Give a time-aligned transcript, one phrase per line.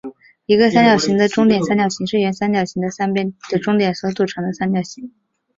[0.47, 5.13] 一个三角形的中点三角形是原三角形的三边的中点所组成的三角形。